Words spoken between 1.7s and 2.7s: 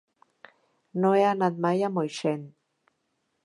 a Moixent.